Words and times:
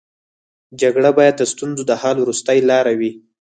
جګړه 0.81 1.09
باید 1.17 1.35
د 1.37 1.41
ستونزو 1.51 1.83
د 1.87 1.91
حل 2.01 2.17
وروستۍ 2.21 2.59
لاره 2.69 2.93
وي 2.99 3.11